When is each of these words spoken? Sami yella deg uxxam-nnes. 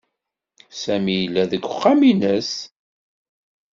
Sami 0.81 1.15
yella 1.19 1.43
deg 1.51 1.63
uxxam-nnes. 1.69 2.51